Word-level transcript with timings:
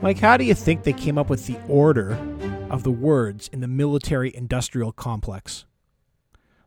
Mike, 0.00 0.18
how 0.18 0.36
do 0.36 0.44
you 0.44 0.54
think 0.54 0.84
they 0.84 0.92
came 0.92 1.18
up 1.18 1.28
with 1.28 1.46
the 1.46 1.58
order 1.68 2.18
of 2.70 2.82
the 2.82 2.90
words 2.90 3.48
in 3.52 3.60
the 3.60 3.68
military 3.68 4.34
industrial 4.34 4.92
complex? 4.92 5.64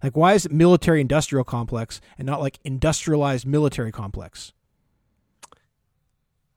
Like, 0.04 0.16
why 0.16 0.34
is 0.34 0.46
it 0.46 0.52
military 0.52 1.02
industrial 1.02 1.44
complex 1.44 2.02
and 2.18 2.26
not 2.26 2.40
like 2.40 2.60
industrialized 2.64 3.46
military 3.46 3.92
complex? 3.92 4.54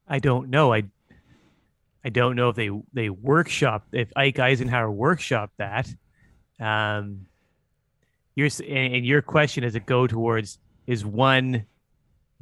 I 0.07 0.19
don't 0.19 0.51
know. 0.51 0.73
I 0.73 0.85
I 2.05 2.11
don't 2.11 2.37
know 2.37 2.51
if 2.51 2.57
they 2.57 2.71
they 2.93 3.09
workshop 3.09 3.87
if 3.93 4.13
Ike 4.15 4.39
Eisenhower 4.39 4.91
workshopped 4.91 5.57
that. 5.59 5.89
Um, 6.61 7.27
your 8.35 8.49
and 8.69 9.07
your 9.07 9.23
question 9.23 9.63
does 9.63 9.75
it 9.75 9.87
go 9.87 10.07
towards 10.07 10.59
is 10.87 11.05
one 11.05 11.67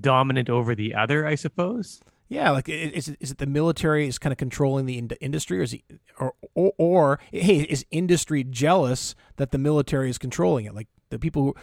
dominant 0.01 0.49
over 0.51 0.75
the 0.75 0.95
other? 0.95 1.27
I 1.27 1.35
suppose. 1.35 2.01
Yeah, 2.29 2.51
like 2.53 2.69
is 2.69 3.09
it, 3.09 3.17
is 3.19 3.33
it 3.33 3.39
the 3.39 3.47
military 3.47 4.07
is 4.07 4.19
kind 4.19 4.33
of 4.33 4.39
controlling 4.39 4.87
the 4.87 4.99
ind- 4.99 5.17
industry, 5.21 5.59
or 5.59 5.63
is 5.63 5.73
he, 5.73 5.83
or, 6.19 6.35
or 6.55 6.73
or 6.79 7.21
hey, 7.33 7.63
is 7.63 7.85
industry 7.91 8.45
jealous 8.45 9.17
that 9.37 9.51
the 9.51 9.59
military 9.59 10.09
is 10.09 10.17
controlling 10.17 10.65
it? 10.65 10.73
Like 10.73 10.87
the 11.11 11.19
people 11.19 11.43
who, 11.43 11.55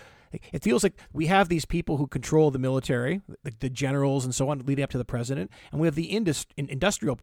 it 0.51 0.61
feels 0.61 0.83
like 0.83 0.99
we 1.13 1.27
have 1.27 1.47
these 1.47 1.63
people 1.63 1.95
who 1.95 2.05
control 2.05 2.51
the 2.51 2.59
military, 2.59 3.21
like 3.45 3.59
the 3.59 3.69
generals 3.69 4.25
and 4.25 4.35
so 4.35 4.49
on, 4.49 4.59
leading 4.65 4.83
up 4.83 4.89
to 4.89 4.97
the 4.97 5.05
president, 5.05 5.51
and 5.71 5.79
we 5.79 5.87
have 5.87 5.95
the 5.95 6.07
indus- 6.07 6.45
industrial 6.57 7.17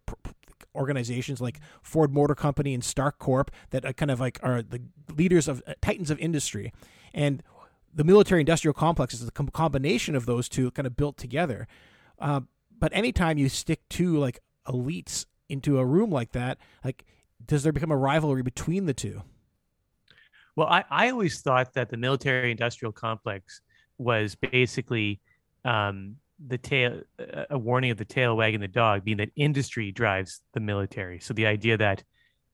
organizations 0.75 1.41
like 1.41 1.61
Ford 1.83 2.13
Motor 2.15 2.35
Company 2.35 2.73
and 2.73 2.83
Stark 2.83 3.19
Corp 3.19 3.51
that 3.71 3.85
are 3.85 3.93
kind 3.93 4.11
of 4.11 4.21
like 4.21 4.41
are 4.43 4.63
the 4.63 4.81
leaders 5.15 5.49
of 5.49 5.63
uh, 5.67 5.75
titans 5.83 6.11
of 6.11 6.19
industry, 6.19 6.73
and 7.13 7.43
the 7.95 8.05
military 8.05 8.41
industrial 8.41 8.75
complex 8.75 9.15
is 9.15 9.27
a 9.27 9.31
com- 9.31 9.49
combination 9.49 10.15
of 10.17 10.27
those 10.27 10.49
two 10.49 10.71
kind 10.73 10.87
of 10.87 10.97
built 10.97 11.17
together. 11.17 11.67
Uh, 12.19 12.41
but 12.79 12.93
anytime 12.95 13.39
you 13.39 13.49
stick 13.49 13.81
two 13.89 14.19
like 14.19 14.41
elites 14.67 15.27
into 15.49 15.79
a 15.79 15.85
room 15.85 16.11
like 16.11 16.33
that, 16.33 16.59
like 16.85 17.05
does 17.45 17.63
there 17.63 17.73
become 17.73 17.91
a 17.91 17.97
rivalry 17.97 18.43
between 18.43 18.87
the 18.87 18.95
two? 18.95 19.23
Well, 20.57 20.69
I, 20.69 20.85
I 20.91 21.11
always 21.11 21.41
thought 21.41 21.75
that 21.75 21.91
the 21.91 21.97
military 21.97 22.51
industrial 22.51 22.93
complex 22.93 23.61
was 23.99 24.35
basically 24.35 25.21
um, 25.65 26.17
the 26.45 26.59
tail, 26.59 27.01
a 27.51 27.59
warning 27.59 27.91
of 27.91 27.97
the 27.97 28.05
tail 28.05 28.37
wagging 28.37 28.61
the 28.61 28.69
dog, 28.69 29.05
being 29.05 29.17
that 29.19 29.31
industry 29.37 29.91
drives 29.93 30.43
the 30.53 30.61
military. 30.61 31.19
So 31.21 31.35
the 31.35 31.47
idea 31.47 31.77
that 31.79 32.05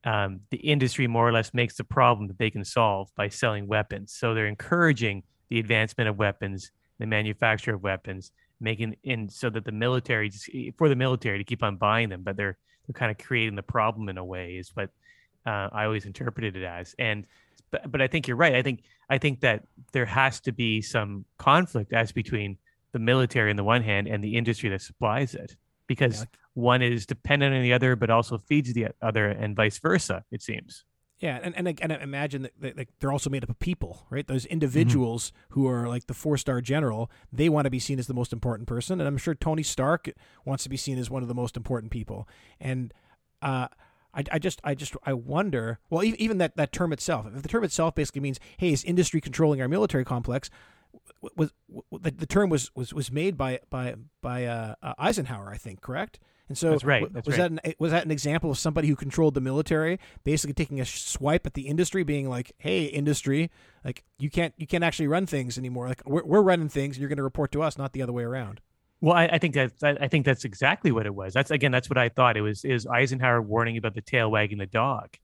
um, 0.05 0.41
the 0.51 0.57
industry 0.59 1.07
more 1.07 1.29
or 1.29 1.33
less 1.33 1.53
makes 1.53 1.77
the 1.77 1.84
problem 1.84 2.29
that 2.29 2.39
they 2.39 2.51
can 2.51 2.64
solve 2.64 3.11
by 3.17 3.29
selling 3.29 3.67
weapons. 3.67 4.14
So 4.14 4.33
they're 4.33 4.47
encouraging 4.47 5.25
the 5.51 5.59
advancement 5.59 6.09
of 6.09 6.19
weapons, 6.19 6.70
the 6.98 7.06
manufacture 7.06 7.75
of 7.75 7.83
weapons, 7.83 8.33
making 8.61 8.97
in 9.03 9.29
so 9.29 9.51
that 9.51 9.65
the 9.65 9.73
military 9.73 10.31
for 10.77 10.89
the 10.89 10.97
military 10.97 11.39
to 11.39 11.45
keep 11.45 11.62
on 11.62 11.77
buying 11.77 12.09
them, 12.09 12.23
but 12.23 12.37
they're 12.37 12.57
they're 12.87 12.95
kind 12.95 13.11
of 13.11 13.19
creating 13.19 13.57
the 13.57 13.62
problem 13.62 14.09
in 14.09 14.19
a 14.19 14.25
way 14.25 14.55
is 14.57 14.70
what 14.75 14.91
uh, 15.47 15.69
I 15.73 15.84
always 15.84 16.07
interpreted 16.07 16.57
it 16.57 16.65
as. 16.65 16.95
And 16.98 17.27
but, 17.70 17.91
but 17.91 18.03
I 18.03 18.07
think 18.07 18.27
you're 18.27 18.37
right. 18.37 18.55
I 18.55 18.62
think 18.62 18.83
I 19.09 19.19
think 19.19 19.41
that 19.41 19.65
there 19.92 20.07
has 20.07 20.41
to 20.41 20.53
be 20.53 20.81
some 20.81 21.25
conflict 21.39 21.92
as 21.92 22.12
between 22.12 22.59
the 22.92 22.98
military 22.98 23.51
on 23.51 23.57
the 23.57 23.64
one 23.64 23.83
hand 23.83 24.09
and 24.09 24.23
the 24.23 24.37
industry 24.37 24.69
that 24.70 24.83
supplies 24.83 25.35
it 25.35 25.57
because 25.87 26.20
yeah. 26.20 26.27
one 26.55 26.83
is 26.83 27.07
dependent 27.07 27.55
on 27.55 27.62
the 27.62 27.73
other 27.73 27.97
but 27.97 28.11
also 28.11 28.39
feeds 28.39 28.73
the 28.73 28.89
other 29.01 29.29
and 29.29 29.55
vice 29.55 29.79
versa 29.79 30.25
it 30.31 30.42
seems 30.42 30.85
yeah, 31.21 31.39
and 31.43 31.55
and, 31.55 31.81
and 31.83 31.93
imagine 31.93 32.43
that, 32.43 32.77
that, 32.77 32.89
they're 32.99 33.13
also 33.13 33.29
made 33.29 33.43
up 33.45 33.51
of 33.51 33.59
people, 33.59 34.07
right? 34.09 34.27
Those 34.27 34.47
individuals 34.47 35.31
mm-hmm. 35.31 35.55
who 35.55 35.69
are 35.69 35.87
like 35.87 36.07
the 36.07 36.15
four 36.15 36.39
star 36.39 36.63
general, 36.63 37.11
they 37.31 37.51
want 37.51 37.67
to 37.67 37.71
be 37.71 37.79
seen 37.79 37.99
as 37.99 38.07
the 38.07 38.15
most 38.15 38.33
important 38.33 38.67
person, 38.67 39.01
and 39.01 39.07
I'm 39.07 39.19
sure 39.19 39.35
Tony 39.35 39.63
Stark 39.63 40.09
wants 40.47 40.65
to 40.65 40.71
be 40.71 40.79
seen 40.79 40.97
as 40.98 41.11
one 41.11 41.23
of 41.23 41.29
the 41.29 41.35
most 41.35 41.59
important 41.59 41.93
people. 41.93 42.27
And 42.59 42.95
uh, 43.43 43.69
I, 44.15 44.25
I 44.33 44.39
just 44.39 44.63
I 44.65 44.75
just 44.75 44.97
I 45.05 45.13
wonder. 45.13 45.79
Well, 45.91 46.03
even, 46.03 46.19
even 46.21 46.39
that 46.39 46.57
that 46.57 46.73
term 46.73 46.91
itself, 46.91 47.27
if 47.35 47.43
the 47.43 47.48
term 47.48 47.65
itself 47.65 47.95
basically 47.95 48.23
means, 48.23 48.41
hey, 48.57 48.73
is 48.73 48.83
industry 48.83 49.20
controlling 49.20 49.61
our 49.61 49.69
military 49.69 50.07
complex? 50.07 50.48
Was, 51.20 51.51
was 51.69 52.03
the, 52.03 52.11
the 52.11 52.27
term 52.27 52.51
was 52.51 52.70
was 52.75 52.95
was 52.95 53.13
made 53.13 53.36
by 53.36 53.61
by 53.69 53.95
by 54.23 54.47
uh, 54.47 54.75
uh, 54.83 54.95
Eisenhower, 54.98 55.51
I 55.51 55.58
think, 55.58 55.81
correct? 55.81 56.19
And 56.48 56.58
so 56.58 56.70
that's 56.70 56.85
right. 56.85 57.13
That's 57.13 57.27
was 57.27 57.39
right. 57.39 57.55
that 57.55 57.64
an, 57.64 57.75
was 57.79 57.92
that 57.92 58.05
an 58.05 58.11
example 58.11 58.51
of 58.51 58.58
somebody 58.58 58.89
who 58.89 58.97
controlled 58.97 59.35
the 59.35 59.41
military, 59.41 60.01
basically 60.25 60.53
taking 60.53 60.80
a 60.80 60.85
swipe 60.85 61.47
at 61.47 61.55
the 61.55 61.69
industry, 61.69 62.03
being 62.03 62.29
like, 62.29 62.53
"Hey, 62.59 62.86
industry, 62.86 63.51
like 63.85 64.03
you 64.19 64.30
can't 64.30 64.53
you 64.57 64.67
can't 64.67 64.83
actually 64.83 65.07
run 65.07 65.27
things 65.27 65.57
anymore. 65.57 65.89
Like 65.89 66.03
we're 66.07 66.25
we're 66.25 66.42
running 66.42 66.69
things, 66.69 66.97
and 66.97 67.01
you're 67.01 67.09
going 67.09 67.19
to 67.19 67.23
report 67.23 67.53
to 67.53 67.63
us, 67.63 67.79
not 67.79 67.92
the 67.92 68.03
other 68.03 68.13
way 68.13 68.25
around." 68.25 68.61
Well, 69.01 69.14
I, 69.14 69.27
I 69.27 69.39
think 69.39 69.55
that 69.55 69.73
I 69.83 70.09
think 70.09 70.27
that's 70.27 70.45
exactly 70.45 70.91
what 70.91 71.07
it 71.07 71.14
was. 71.14 71.33
That's 71.33 71.53
again, 71.53 71.70
that's 71.70 71.89
what 71.89 71.98
I 71.98 72.09
thought. 72.09 72.36
It 72.36 72.42
was 72.42 72.64
is 72.64 72.85
Eisenhower 72.85 73.41
warning 73.41 73.77
about 73.77 73.95
the 73.95 74.03
tail 74.03 74.29
wagging 74.29 74.59
the 74.59 74.67
dog, 74.67 75.17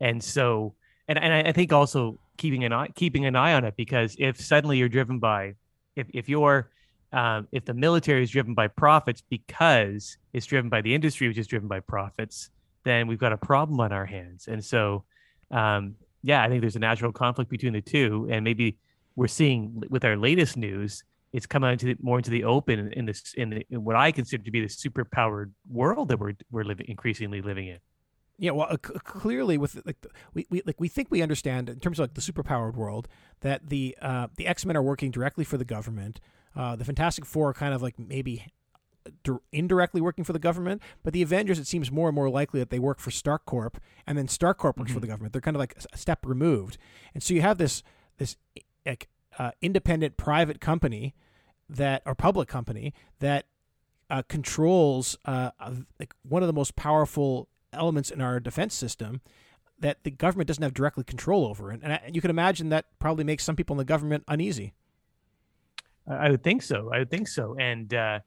and 0.00 0.24
so 0.24 0.74
and 1.06 1.18
and 1.18 1.46
I 1.46 1.52
think 1.52 1.72
also 1.72 2.18
keeping 2.40 2.64
an 2.64 2.72
eye 2.72 2.88
keeping 2.96 3.24
an 3.26 3.36
eye 3.36 3.52
on 3.52 3.64
it 3.64 3.74
because 3.76 4.16
if 4.18 4.40
suddenly 4.40 4.78
you're 4.78 4.88
driven 4.88 5.18
by 5.18 5.54
if 5.94 6.06
if 6.12 6.28
you're 6.28 6.70
um, 7.12 7.48
if 7.52 7.64
the 7.64 7.74
military 7.74 8.22
is 8.22 8.30
driven 8.30 8.54
by 8.54 8.68
profits 8.68 9.22
because 9.28 10.16
it's 10.32 10.46
driven 10.46 10.70
by 10.70 10.80
the 10.80 10.94
industry, 10.94 11.28
which 11.28 11.38
is 11.38 11.46
driven 11.46 11.68
by 11.68 11.80
profits, 11.80 12.50
then 12.84 13.06
we've 13.08 13.18
got 13.18 13.32
a 13.32 13.36
problem 13.36 13.80
on 13.80 13.92
our 13.92 14.06
hands. 14.06 14.46
And 14.46 14.64
so, 14.64 15.04
um, 15.50 15.96
yeah, 16.22 16.42
I 16.42 16.48
think 16.48 16.60
there's 16.60 16.76
a 16.76 16.80
natural 16.80 17.12
conflict 17.12 17.50
between 17.50 17.72
the 17.72 17.80
two, 17.80 18.28
and 18.30 18.44
maybe 18.44 18.78
we're 19.16 19.26
seeing 19.26 19.82
with 19.90 20.04
our 20.04 20.16
latest 20.16 20.56
news, 20.56 21.02
it's 21.32 21.46
come 21.46 21.64
out 21.64 21.72
into 21.72 21.86
the, 21.86 21.96
more 22.00 22.18
into 22.18 22.30
the 22.30 22.44
open 22.44 22.92
in 22.92 23.06
this 23.06 23.34
in, 23.36 23.50
the, 23.50 23.66
in 23.70 23.84
what 23.84 23.96
I 23.96 24.12
consider 24.12 24.42
to 24.44 24.50
be 24.50 24.60
the 24.60 24.66
superpowered 24.66 25.50
world 25.68 26.08
that 26.08 26.18
we're 26.18 26.34
we're 26.50 26.64
living 26.64 26.86
increasingly 26.88 27.40
living 27.40 27.68
in. 27.68 27.78
Yeah, 28.40 28.52
well, 28.52 28.68
uh, 28.70 28.78
c- 28.84 28.94
clearly, 29.04 29.58
with 29.58 29.82
like 29.84 29.98
we, 30.32 30.46
we 30.48 30.62
like 30.64 30.80
we 30.80 30.88
think 30.88 31.08
we 31.10 31.20
understand 31.20 31.68
in 31.68 31.78
terms 31.78 31.98
of 31.98 32.04
like 32.04 32.14
the 32.14 32.22
superpowered 32.22 32.74
world 32.74 33.06
that 33.40 33.68
the 33.68 33.94
uh, 34.00 34.28
the 34.36 34.46
X 34.46 34.64
Men 34.64 34.78
are 34.78 34.82
working 34.82 35.10
directly 35.10 35.44
for 35.44 35.58
the 35.58 35.64
government. 35.64 36.20
Uh, 36.56 36.74
the 36.74 36.84
Fantastic 36.84 37.26
Four 37.26 37.50
are 37.50 37.52
kind 37.52 37.74
of 37.74 37.82
like 37.82 37.98
maybe 37.98 38.46
indirectly 39.52 40.00
working 40.00 40.24
for 40.24 40.32
the 40.32 40.38
government, 40.38 40.80
but 41.02 41.12
the 41.12 41.20
Avengers, 41.20 41.58
it 41.58 41.66
seems 41.66 41.90
more 41.90 42.08
and 42.08 42.14
more 42.14 42.30
likely 42.30 42.60
that 42.60 42.70
they 42.70 42.78
work 42.78 42.98
for 42.98 43.10
Stark 43.10 43.44
Corp, 43.44 43.78
and 44.06 44.16
then 44.16 44.26
Stark 44.26 44.56
Corp 44.56 44.78
works 44.78 44.88
mm-hmm. 44.88 44.94
for 44.94 45.00
the 45.00 45.06
government. 45.06 45.34
They're 45.34 45.42
kind 45.42 45.56
of 45.56 45.60
like 45.60 45.76
a 45.92 45.98
step 45.98 46.24
removed, 46.24 46.78
and 47.12 47.22
so 47.22 47.34
you 47.34 47.42
have 47.42 47.58
this 47.58 47.82
this 48.16 48.38
like 48.86 49.08
uh, 49.38 49.50
independent 49.60 50.16
private 50.16 50.62
company 50.62 51.14
that 51.68 52.00
or 52.06 52.14
public 52.14 52.48
company 52.48 52.94
that 53.18 53.44
uh, 54.08 54.22
controls 54.28 55.18
uh, 55.26 55.50
like 55.98 56.14
one 56.26 56.42
of 56.42 56.46
the 56.46 56.54
most 56.54 56.74
powerful 56.74 57.49
elements 57.72 58.10
in 58.10 58.20
our 58.20 58.40
defense 58.40 58.74
system 58.74 59.20
that 59.78 60.04
the 60.04 60.10
government 60.10 60.48
doesn't 60.48 60.62
have 60.62 60.74
directly 60.74 61.04
control 61.04 61.46
over, 61.46 61.70
and, 61.70 61.82
and 61.82 62.14
you 62.14 62.20
can 62.20 62.30
imagine 62.30 62.68
that 62.68 62.86
probably 62.98 63.24
makes 63.24 63.44
some 63.44 63.56
people 63.56 63.74
in 63.74 63.78
the 63.78 63.84
government 63.84 64.24
uneasy. 64.28 64.74
I 66.06 66.30
would 66.30 66.42
think 66.42 66.62
so. 66.62 66.90
I 66.92 66.98
would 66.98 67.10
think 67.10 67.28
so. 67.28 67.56
And 67.58 67.92
uh, 67.94 68.20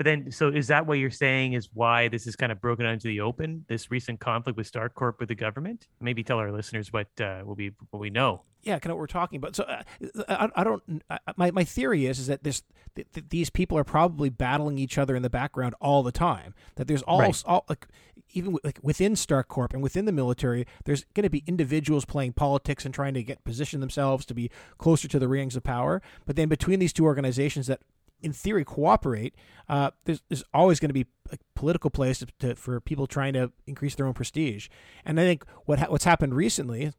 but 0.00 0.04
then, 0.04 0.32
so 0.32 0.48
is 0.48 0.68
that 0.68 0.86
what 0.86 0.94
you're 0.94 1.10
saying 1.10 1.52
is 1.52 1.68
why 1.74 2.08
this 2.08 2.26
is 2.26 2.34
kind 2.34 2.50
of 2.50 2.58
broken 2.60 2.86
out 2.86 2.94
into 2.94 3.08
the 3.08 3.20
open? 3.20 3.66
This 3.68 3.90
recent 3.90 4.18
conflict 4.18 4.56
with 4.56 4.66
Stark 4.66 4.94
Corp 4.94 5.20
with 5.20 5.28
the 5.28 5.34
government. 5.34 5.88
Maybe 6.00 6.22
tell 6.22 6.38
our 6.38 6.50
listeners 6.50 6.90
what 6.90 7.08
uh, 7.20 7.42
will 7.44 7.54
be 7.54 7.72
what 7.90 8.00
we 8.00 8.10
know. 8.10 8.42
Yeah, 8.62 8.78
kind 8.78 8.92
of 8.92 8.96
what 8.96 9.00
we're 9.00 9.06
talking 9.08 9.36
about. 9.36 9.56
So 9.56 9.64
uh, 9.64 9.82
I, 10.28 10.48
I, 10.56 10.64
don't. 10.64 11.02
I, 11.10 11.18
my 11.36 11.50
my 11.50 11.64
theory 11.64 12.06
is 12.06 12.18
is 12.18 12.28
that 12.28 12.44
this 12.44 12.62
th- 12.94 13.08
th- 13.12 13.26
these 13.28 13.50
people 13.50 13.76
are 13.76 13.84
probably 13.84 14.30
battling 14.30 14.78
each 14.78 14.96
other 14.96 15.14
in 15.14 15.20
the 15.20 15.28
background 15.28 15.74
all 15.82 16.02
the 16.02 16.12
time. 16.12 16.54
That 16.76 16.88
there's 16.88 17.02
all, 17.02 17.20
right. 17.20 17.42
all 17.44 17.66
like 17.68 17.86
even 18.32 18.56
like 18.64 18.78
within 18.82 19.16
Stark 19.16 19.48
Corp 19.48 19.72
and 19.72 19.82
within 19.82 20.04
the 20.04 20.12
military, 20.12 20.66
there's 20.84 21.04
going 21.14 21.24
to 21.24 21.30
be 21.30 21.44
individuals 21.46 22.04
playing 22.04 22.32
politics 22.32 22.84
and 22.84 22.94
trying 22.94 23.14
to 23.14 23.22
get 23.22 23.44
position 23.44 23.80
themselves 23.80 24.24
to 24.26 24.34
be 24.34 24.50
closer 24.78 25.08
to 25.08 25.18
the 25.18 25.28
rings 25.28 25.56
of 25.56 25.62
power. 25.62 26.02
But 26.26 26.36
then 26.36 26.48
between 26.48 26.78
these 26.78 26.92
two 26.92 27.04
organizations 27.04 27.66
that 27.66 27.80
in 28.22 28.32
theory 28.32 28.64
cooperate, 28.64 29.34
uh, 29.68 29.90
there's, 30.04 30.22
there's 30.28 30.44
always 30.52 30.80
going 30.80 30.88
to 30.90 30.94
be 30.94 31.06
a 31.32 31.38
political 31.54 31.90
place 31.90 32.18
to, 32.18 32.26
to, 32.40 32.54
for 32.54 32.80
people 32.80 33.06
trying 33.06 33.32
to 33.34 33.52
increase 33.66 33.94
their 33.94 34.06
own 34.06 34.14
prestige. 34.14 34.68
And 35.04 35.18
I 35.18 35.24
think 35.24 35.44
what 35.64 35.78
ha- 35.78 35.86
what's 35.88 36.04
happened 36.04 36.34
recently, 36.34 36.92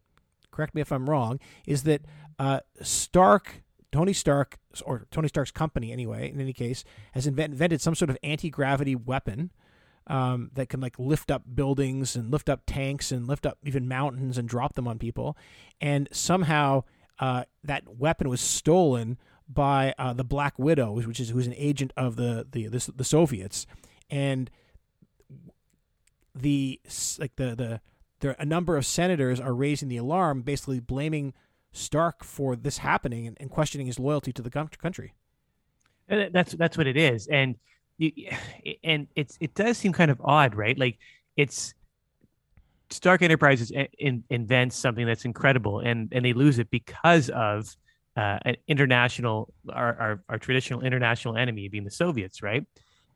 correct 0.51 0.75
me 0.75 0.81
if 0.81 0.91
I'm 0.91 1.09
wrong, 1.09 1.39
is 1.65 1.83
that 1.83 2.01
uh, 2.39 2.61
Stark, 2.81 3.63
Tony 3.91 4.13
Stark, 4.13 4.57
or 4.85 5.05
Tony 5.11 5.27
Stark's 5.27 5.51
company 5.51 5.91
anyway, 5.91 6.31
in 6.31 6.39
any 6.39 6.53
case, 6.53 6.83
has 7.13 7.27
invent- 7.27 7.53
invented 7.53 7.81
some 7.81 7.95
sort 7.95 8.09
of 8.09 8.17
anti 8.23 8.49
gravity 8.49 8.95
weapon. 8.95 9.51
Um, 10.07 10.49
that 10.55 10.67
can 10.67 10.81
like 10.81 10.97
lift 10.97 11.29
up 11.29 11.43
buildings 11.53 12.15
and 12.15 12.31
lift 12.31 12.49
up 12.49 12.63
tanks 12.65 13.11
and 13.11 13.27
lift 13.27 13.45
up 13.45 13.59
even 13.63 13.87
mountains 13.87 14.37
and 14.37 14.49
drop 14.49 14.73
them 14.73 14.87
on 14.87 14.97
people, 14.97 15.37
and 15.79 16.09
somehow 16.11 16.83
uh, 17.19 17.43
that 17.63 17.83
weapon 17.87 18.27
was 18.27 18.41
stolen 18.41 19.17
by 19.47 19.93
uh, 19.97 20.13
the 20.13 20.23
Black 20.23 20.57
Widow, 20.57 20.91
which 20.91 21.19
is 21.19 21.29
who's 21.29 21.47
an 21.47 21.53
agent 21.55 21.93
of 21.95 22.15
the 22.15 22.47
the 22.51 22.67
the, 22.67 22.91
the 22.95 23.03
Soviets, 23.03 23.67
and 24.09 24.49
the 26.33 26.79
like 27.19 27.35
the 27.35 27.55
the 27.55 27.81
there 28.21 28.35
a 28.39 28.45
number 28.45 28.77
of 28.77 28.85
senators 28.85 29.39
are 29.39 29.53
raising 29.53 29.87
the 29.87 29.97
alarm, 29.97 30.41
basically 30.41 30.79
blaming 30.79 31.33
Stark 31.71 32.23
for 32.23 32.55
this 32.55 32.79
happening 32.79 33.27
and, 33.27 33.37
and 33.39 33.49
questioning 33.49 33.87
his 33.87 33.99
loyalty 33.99 34.33
to 34.33 34.41
the 34.41 34.49
country. 34.49 35.13
And 36.07 36.33
that's 36.33 36.53
that's 36.53 36.77
what 36.77 36.87
it 36.87 36.97
is, 36.97 37.27
and 37.27 37.55
you, 38.01 38.31
and 38.83 39.07
it's 39.15 39.37
it 39.39 39.53
does 39.55 39.77
seem 39.77 39.93
kind 39.93 40.11
of 40.11 40.21
odd, 40.23 40.55
right? 40.55 40.77
Like 40.77 40.97
it's 41.35 41.73
Stark 42.89 43.21
Enterprises 43.21 43.71
in, 43.97 44.23
invents 44.29 44.75
something 44.75 45.05
that's 45.05 45.25
incredible, 45.25 45.79
and 45.79 46.09
and 46.11 46.25
they 46.25 46.33
lose 46.33 46.59
it 46.59 46.69
because 46.69 47.29
of 47.29 47.75
uh, 48.17 48.39
an 48.43 48.57
international, 48.67 49.53
our, 49.71 49.95
our 49.99 50.23
our 50.29 50.37
traditional 50.37 50.81
international 50.81 51.37
enemy 51.37 51.67
being 51.69 51.83
the 51.83 51.91
Soviets, 51.91 52.41
right? 52.43 52.65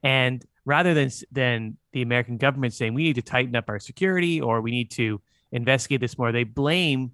And 0.04 0.44
rather 0.66 0.94
than 0.94 1.10
than 1.32 1.78
the 1.92 2.02
American 2.02 2.38
government 2.38 2.74
saying 2.74 2.94
we 2.94 3.04
need 3.04 3.16
to 3.16 3.22
tighten 3.22 3.56
up 3.56 3.66
our 3.68 3.80
security 3.80 4.40
or 4.40 4.62
we 4.62 4.72
need 4.72 4.92
to 4.92 5.22
investigate 5.52 6.02
this 6.02 6.18
more, 6.18 6.32
they 6.32 6.44
blame 6.44 7.12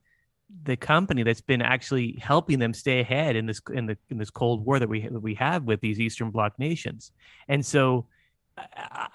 the 0.64 0.78
company 0.78 1.24
that's 1.24 1.42
been 1.42 1.62
actually 1.62 2.18
helping 2.22 2.60
them 2.60 2.74
stay 2.74 3.00
ahead 3.00 3.36
in 3.36 3.46
this 3.46 3.62
in 3.74 3.86
the 3.86 3.98
in 4.10 4.18
this 4.18 4.30
cold 4.30 4.66
war 4.66 4.80
that 4.80 4.90
we 4.90 5.02
that 5.02 5.20
we 5.20 5.36
have 5.36 5.64
with 5.64 5.82
these 5.82 6.00
eastern 6.00 6.30
bloc 6.30 6.58
nations. 6.60 7.12
And 7.48 7.66
so 7.66 8.08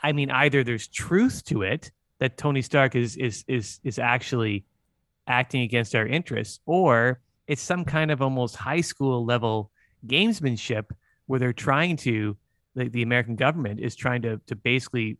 i 0.02 0.12
mean 0.12 0.30
either 0.30 0.64
there's 0.64 0.88
truth 0.88 1.44
to 1.44 1.62
it 1.62 1.90
that 2.18 2.36
tony 2.36 2.62
stark 2.62 2.94
is 2.94 3.16
is 3.16 3.44
is 3.48 3.80
is 3.84 3.98
actually 3.98 4.64
acting 5.26 5.62
against 5.62 5.94
our 5.94 6.06
interests 6.06 6.60
or 6.66 7.20
it's 7.46 7.62
some 7.62 7.84
kind 7.84 8.10
of 8.10 8.22
almost 8.22 8.56
high 8.56 8.80
school 8.80 9.24
level 9.24 9.70
gamesmanship 10.06 10.90
where 11.26 11.38
they're 11.38 11.52
trying 11.52 11.96
to 11.96 12.36
the, 12.74 12.88
the 12.88 13.02
american 13.02 13.36
government 13.36 13.80
is 13.80 13.94
trying 13.94 14.22
to 14.22 14.40
to 14.46 14.56
basically 14.56 15.18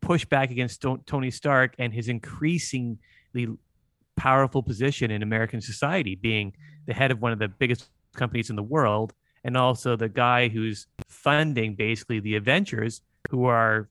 push 0.00 0.24
back 0.24 0.50
against 0.50 0.84
tony 1.06 1.30
stark 1.30 1.74
and 1.78 1.92
his 1.92 2.08
increasingly 2.08 2.98
powerful 4.16 4.62
position 4.62 5.10
in 5.10 5.22
American 5.22 5.60
society, 5.60 6.14
being 6.14 6.54
the 6.86 6.94
head 6.94 7.10
of 7.10 7.20
one 7.20 7.32
of 7.32 7.38
the 7.38 7.48
biggest 7.48 7.90
companies 8.14 8.50
in 8.50 8.56
the 8.56 8.62
world, 8.62 9.12
and 9.42 9.56
also 9.56 9.96
the 9.96 10.08
guy 10.08 10.48
who's 10.48 10.86
funding 11.08 11.74
basically 11.74 12.20
the 12.20 12.36
Avengers, 12.36 13.02
who 13.30 13.44
are 13.44 13.88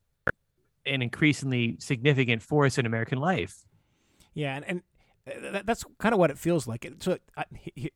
an 0.85 1.01
increasingly 1.01 1.77
significant 1.79 2.41
force 2.41 2.77
in 2.77 2.85
American 2.85 3.19
life. 3.19 3.65
Yeah, 4.33 4.59
and, 4.65 4.81
and 5.25 5.61
that's 5.65 5.85
kind 5.99 6.13
of 6.13 6.19
what 6.19 6.31
it 6.31 6.37
feels 6.37 6.67
like. 6.67 6.91
So 6.99 7.17
uh, 7.37 7.43
here, 7.53 7.91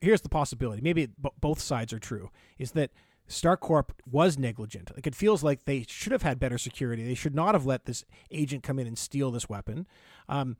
here's 0.00 0.20
the 0.20 0.28
possibility. 0.28 0.82
Maybe 0.82 1.06
b- 1.06 1.30
both 1.40 1.60
sides 1.60 1.92
are 1.92 1.98
true. 1.98 2.30
Is 2.58 2.72
that 2.72 2.90
Stark 3.26 3.60
Corp 3.60 3.92
was 4.10 4.38
negligent. 4.38 4.90
Like 4.94 5.06
it 5.06 5.14
feels 5.14 5.42
like 5.42 5.64
they 5.64 5.84
should 5.86 6.12
have 6.12 6.22
had 6.22 6.40
better 6.40 6.58
security. 6.58 7.04
They 7.04 7.14
should 7.14 7.34
not 7.34 7.54
have 7.54 7.66
let 7.66 7.84
this 7.84 8.04
agent 8.30 8.62
come 8.62 8.78
in 8.78 8.86
and 8.86 8.98
steal 8.98 9.30
this 9.30 9.48
weapon. 9.48 9.86
Um, 10.28 10.56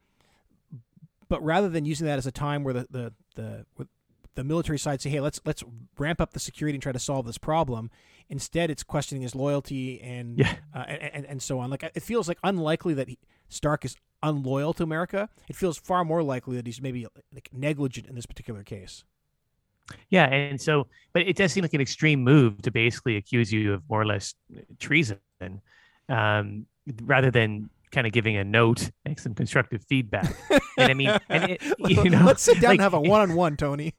but 1.28 1.42
rather 1.42 1.68
than 1.68 1.84
using 1.84 2.06
that 2.06 2.18
as 2.18 2.26
a 2.26 2.32
time 2.32 2.64
where 2.64 2.74
the 2.74 2.86
the 2.90 3.12
the 3.34 3.86
the 4.34 4.44
military 4.44 4.78
side 4.78 5.00
say, 5.00 5.10
"Hey, 5.10 5.20
let's 5.20 5.40
let's 5.44 5.64
ramp 5.98 6.20
up 6.20 6.32
the 6.32 6.40
security 6.40 6.76
and 6.76 6.82
try 6.82 6.92
to 6.92 6.98
solve 6.98 7.26
this 7.26 7.38
problem," 7.38 7.90
instead 8.28 8.70
it's 8.70 8.82
questioning 8.82 9.22
his 9.22 9.34
loyalty 9.34 10.00
and 10.00 10.38
yeah. 10.38 10.54
uh, 10.74 10.84
and, 10.86 11.02
and, 11.12 11.26
and 11.26 11.42
so 11.42 11.58
on. 11.58 11.70
Like 11.70 11.82
it 11.82 12.02
feels 12.02 12.28
like 12.28 12.38
unlikely 12.44 12.94
that 12.94 13.08
he, 13.08 13.18
Stark 13.48 13.84
is 13.84 13.96
unloyal 14.22 14.72
to 14.74 14.82
America. 14.82 15.28
It 15.48 15.56
feels 15.56 15.78
far 15.78 16.04
more 16.04 16.22
likely 16.22 16.56
that 16.56 16.66
he's 16.66 16.80
maybe 16.80 17.06
like 17.34 17.48
negligent 17.52 18.06
in 18.06 18.14
this 18.14 18.26
particular 18.26 18.62
case. 18.62 19.04
Yeah, 20.10 20.26
and 20.26 20.60
so, 20.60 20.86
but 21.12 21.22
it 21.22 21.34
does 21.34 21.52
seem 21.52 21.62
like 21.62 21.74
an 21.74 21.80
extreme 21.80 22.22
move 22.22 22.60
to 22.62 22.70
basically 22.70 23.16
accuse 23.16 23.52
you 23.52 23.72
of 23.72 23.82
more 23.88 24.00
or 24.00 24.06
less 24.06 24.34
treason, 24.78 25.18
um, 26.08 26.66
rather 27.02 27.30
than 27.30 27.70
kind 27.90 28.06
of 28.06 28.12
giving 28.12 28.36
a 28.36 28.44
note 28.44 28.90
and 29.04 29.18
some 29.18 29.34
constructive 29.34 29.84
feedback. 29.84 30.34
and 30.78 30.90
I 30.90 30.94
mean, 30.94 31.16
and 31.28 31.52
it, 31.52 31.62
you 31.78 32.10
know, 32.10 32.24
let's 32.24 32.42
sit 32.42 32.60
down 32.60 32.70
like, 32.70 32.74
and 32.78 32.82
have 32.82 32.94
a 32.94 33.00
one-on-one, 33.08 33.56
Tony. 33.56 33.94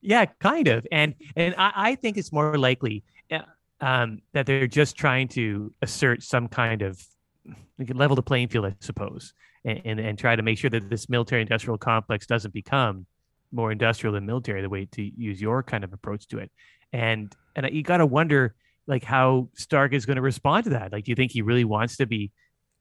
yeah, 0.00 0.26
kind 0.40 0.68
of. 0.68 0.86
And 0.90 1.14
and 1.36 1.54
I, 1.56 1.72
I 1.74 1.94
think 1.94 2.16
it's 2.16 2.32
more 2.32 2.56
likely 2.58 3.04
uh, 3.30 3.40
um, 3.80 4.20
that 4.32 4.46
they're 4.46 4.66
just 4.66 4.96
trying 4.96 5.28
to 5.28 5.72
assert 5.82 6.22
some 6.22 6.48
kind 6.48 6.82
of 6.82 7.02
level 7.94 8.16
the 8.16 8.22
playing 8.22 8.48
field, 8.48 8.66
I 8.66 8.74
suppose, 8.80 9.34
and, 9.64 9.80
and, 9.84 10.00
and 10.00 10.18
try 10.18 10.36
to 10.36 10.42
make 10.42 10.58
sure 10.58 10.70
that 10.70 10.88
this 10.88 11.08
military-industrial 11.08 11.78
complex 11.78 12.26
doesn't 12.26 12.54
become 12.54 13.06
more 13.50 13.72
industrial 13.72 14.14
than 14.14 14.26
military. 14.26 14.62
The 14.62 14.68
way 14.68 14.86
to 14.92 15.02
use 15.02 15.40
your 15.40 15.62
kind 15.62 15.84
of 15.84 15.92
approach 15.92 16.28
to 16.28 16.38
it, 16.38 16.50
and 16.92 17.34
and 17.56 17.68
you 17.70 17.82
got 17.82 17.98
to 17.98 18.06
wonder 18.06 18.54
like 18.86 19.04
how 19.04 19.48
Stark 19.54 19.92
is 19.92 20.06
going 20.06 20.16
to 20.16 20.22
respond 20.22 20.64
to 20.64 20.70
that. 20.70 20.92
Like, 20.92 21.04
do 21.04 21.12
you 21.12 21.16
think 21.16 21.32
he 21.32 21.42
really 21.42 21.64
wants 21.64 21.96
to 21.98 22.06
be 22.06 22.30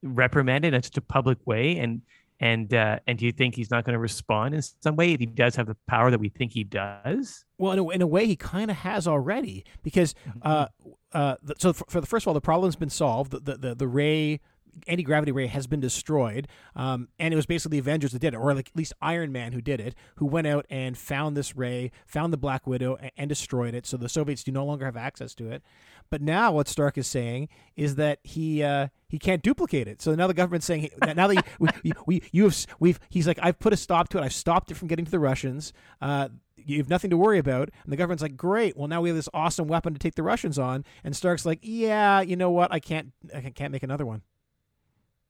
reprimanded 0.04 0.74
in 0.74 0.82
such 0.84 0.98
a 0.98 1.02
public 1.02 1.38
way 1.46 1.78
and 1.78 2.02
and 2.42 2.74
uh, 2.74 2.98
and 3.06 3.20
do 3.20 3.26
you 3.26 3.32
think 3.32 3.56
he's 3.56 3.70
not 3.70 3.86
going 3.86 3.94
to 3.94 4.00
respond 4.00 4.56
in 4.56 4.64
some 4.82 4.96
way 4.96 5.14
if 5.14 5.20
he 5.20 5.28
does 5.28 5.56
have 5.56 5.68
the 5.68 5.78
power 5.88 6.10
that 6.10 6.20
we 6.20 6.30
think 6.30 6.52
he 6.54 6.64
does? 6.64 7.46
Well, 7.60 7.72
in 7.72 7.80
a, 7.80 7.90
in 7.90 8.02
a 8.02 8.08
way, 8.08 8.26
he 8.26 8.36
kind 8.36 8.72
of 8.72 8.78
has 8.78 9.08
already 9.08 9.64
because 9.84 10.16
mm-hmm. 10.28 10.40
uh, 10.42 10.66
uh, 11.14 11.36
so 11.60 11.72
for, 11.72 11.86
for, 11.88 12.02
the 12.02 12.08
first 12.08 12.24
of 12.24 12.30
all, 12.30 12.34
the 12.34 12.42
problem's 12.42 12.76
been 12.76 12.90
solved. 12.90 13.32
The 13.32 13.40
the 13.42 13.58
the, 13.58 13.76
the 13.76 13.88
ray 13.88 14.40
anti 14.88 15.04
gravity 15.04 15.32
ray 15.32 15.48
has 15.48 15.68
been 15.68 15.80
destroyed, 15.80 16.48
um, 16.76 17.08
and 17.20 17.34
it 17.34 17.38
was 17.38 17.46
basically 17.46 17.78
the 17.78 17.80
Avengers 17.80 18.12
that 18.12 18.20
did 18.20 18.34
it, 18.34 18.38
or 18.38 18.54
like 18.54 18.70
at 18.70 18.76
least 18.76 18.94
Iron 19.02 19.32
Man 19.32 19.54
who 19.54 19.62
did 19.62 19.80
it, 19.80 19.96
who 20.16 20.26
went 20.26 20.48
out 20.48 20.66
and 20.70 20.98
found 20.98 21.36
this 21.36 21.56
ray, 21.56 21.92
found 22.06 22.34
the 22.34 22.38
Black 22.38 22.68
Widow, 22.68 22.96
and, 22.96 23.12
and 23.18 23.30
destroyed 23.30 23.74
it. 23.74 23.86
So 23.86 23.98
the 23.98 24.10
Soviets 24.10 24.44
do 24.44 24.52
no 24.52 24.66
longer 24.66 24.86
have 24.86 24.98
access 24.98 25.34
to 25.36 25.50
it. 25.50 25.64
But 26.10 26.22
now 26.22 26.52
what 26.52 26.68
Stark 26.68 26.98
is 26.98 27.08
saying 27.08 27.50
is 27.76 27.96
that 27.96 28.20
he 28.24 28.64
uh, 28.64 28.88
he 29.08 29.18
can't 29.18 29.42
duplicate 29.42 29.88
it. 29.88 30.02
So 30.02 30.14
now 30.16 30.28
the 30.28 30.34
government's 30.34 30.66
saying 30.66 30.90
now 31.16 31.28
that 31.28 31.46
we, 31.60 31.70
we 32.06 32.24
you 32.32 32.44
have 32.44 32.66
we've 32.80 33.00
he's 33.10 33.28
like 33.28 33.40
I've 33.42 33.60
put 33.60 33.74
a 33.74 33.78
stop 33.78 34.10
to 34.10 34.18
it. 34.18 34.22
I've 34.22 34.34
stopped 34.34 34.72
it 34.72 34.76
from 34.76 34.88
getting 34.88 35.06
to 35.06 35.12
the 35.12 35.20
Russians. 35.20 35.74
Uh, 36.02 36.30
you 36.66 36.78
have 36.78 36.90
nothing 36.90 37.10
to 37.10 37.18
worry 37.18 37.40
about. 37.40 37.70
And 37.84 37.92
the 37.92 37.98
government's 37.98 38.22
like, 38.22 38.38
great. 38.38 38.78
Well, 38.78 38.88
now 38.88 39.02
we 39.02 39.10
have 39.10 39.16
this 39.16 39.30
awesome 39.34 39.68
weapon 39.68 39.94
to 39.94 40.00
take 40.00 40.16
the 40.16 40.24
Russians 40.24 40.60
on. 40.60 40.86
And 41.04 41.16
Stark's 41.16 41.46
like, 41.46 41.60
yeah, 41.62 42.22
you 42.22 42.36
know 42.36 42.52
what? 42.52 42.72
I 42.72 42.80
can't 42.80 43.12
I 43.34 43.42
can't 43.42 43.72
make 43.72 43.84
another 43.84 44.06
one. 44.06 44.22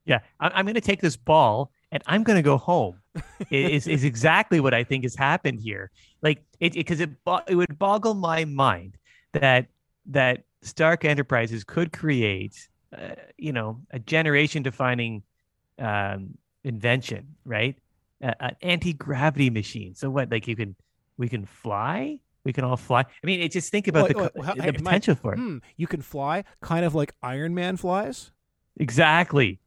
Yeah, 0.04 0.20
I, 0.40 0.58
am 0.58 0.66
going 0.66 0.74
to 0.74 0.80
take 0.80 1.00
this 1.00 1.16
ball 1.16 1.70
and 1.92 2.02
I'm 2.06 2.22
going 2.22 2.36
to 2.36 2.42
go 2.42 2.58
home. 2.58 2.98
is 3.50 3.86
is 3.86 4.04
exactly 4.04 4.58
what 4.58 4.72
I 4.72 4.84
think 4.84 5.04
has 5.04 5.14
happened 5.14 5.60
here. 5.60 5.90
Like 6.22 6.42
it 6.60 6.72
because 6.72 7.00
it, 7.00 7.10
it 7.26 7.42
it 7.48 7.54
would 7.54 7.78
boggle 7.78 8.14
my 8.14 8.46
mind 8.46 8.96
that 9.32 9.66
that 10.06 10.44
Stark 10.62 11.04
Enterprises 11.04 11.62
could 11.62 11.92
create, 11.92 12.68
uh, 12.96 13.16
you 13.36 13.52
know, 13.52 13.80
a 13.90 13.98
generation 13.98 14.62
defining 14.62 15.22
um, 15.78 16.38
invention, 16.64 17.36
right? 17.44 17.76
Uh, 18.22 18.32
an 18.40 18.56
anti 18.62 18.94
gravity 18.94 19.50
machine. 19.50 19.94
So 19.94 20.08
what? 20.08 20.30
Like 20.30 20.48
you 20.48 20.56
can 20.56 20.74
we 21.18 21.28
can 21.28 21.44
fly. 21.44 22.18
We 22.44 22.52
can 22.52 22.64
all 22.64 22.76
fly. 22.76 23.00
I 23.02 23.26
mean, 23.26 23.40
it, 23.40 23.52
just 23.52 23.70
think 23.70 23.86
about 23.86 24.08
the, 24.08 24.32
well, 24.34 24.54
the 24.56 24.62
hey, 24.62 24.72
potential 24.72 25.14
for 25.14 25.34
it. 25.34 25.36
Hmm, 25.36 25.58
you 25.76 25.86
can 25.86 26.02
fly, 26.02 26.42
kind 26.60 26.84
of 26.84 26.92
like 26.92 27.14
Iron 27.22 27.54
Man 27.54 27.76
flies. 27.76 28.32
Exactly 28.78 29.60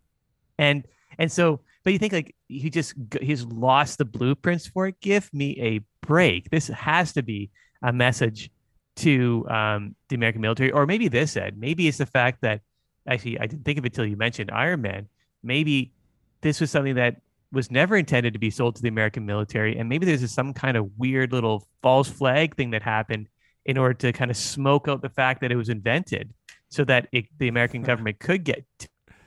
and 0.58 0.86
and 1.18 1.32
so 1.32 1.62
but 1.84 1.94
you 1.94 2.00
think 2.00 2.14
like 2.14 2.36
he 2.48 2.70
just 2.70 2.94
he's 3.22 3.46
lost 3.46 3.98
the 3.98 4.06
blueprints 4.06 4.68
for 4.68 4.88
it 4.88 5.00
give 5.02 5.32
me 5.34 5.58
a 5.62 5.82
break. 6.06 6.50
This 6.50 6.68
has 6.68 7.14
to 7.14 7.24
be 7.24 7.52
a 7.82 7.94
message 7.94 8.50
to 8.98 9.46
um, 9.50 9.96
the 10.10 10.16
american 10.16 10.42
military 10.42 10.72
or 10.72 10.86
maybe 10.86 11.08
this 11.08 11.38
ed. 11.38 11.58
Maybe 11.58 11.88
it's 11.88 11.98
the 11.98 12.06
fact 12.06 12.42
that 12.42 12.62
actually 13.08 13.40
i 13.40 13.46
didn't 13.46 13.64
think 13.64 13.78
of 13.78 13.86
it 13.86 13.94
till 13.94 14.06
you 14.06 14.18
mentioned 14.18 14.52
iron 14.52 14.82
man. 14.82 15.08
Maybe 15.44 15.94
this 16.42 16.60
was 16.60 16.72
something 16.72 16.96
that 16.96 17.22
was 17.52 17.70
never 17.72 17.96
intended 17.96 18.34
to 18.34 18.40
be 18.40 18.50
sold 18.50 18.76
to 18.76 18.82
the 18.82 18.90
american 18.90 19.26
military 19.26 19.78
and 19.78 19.88
maybe 19.88 20.06
there's 20.06 20.30
some 20.32 20.54
kind 20.54 20.76
of 20.76 20.90
weird 20.98 21.32
little 21.32 21.68
false 21.82 22.10
flag 22.10 22.56
thing 22.56 22.72
that 22.72 22.82
happened 22.82 23.28
in 23.66 23.78
order 23.78 23.94
to 23.94 24.12
kind 24.12 24.30
of 24.30 24.36
smoke 24.36 24.88
out 24.88 25.02
the 25.02 25.10
fact 25.10 25.42
that 25.42 25.52
it 25.52 25.56
was 25.56 25.70
invented 25.70 26.34
so 26.70 26.84
that 26.84 27.08
it, 27.12 27.26
the 27.38 27.48
american 27.48 27.82
government 27.90 28.20
could 28.20 28.44
get 28.44 28.66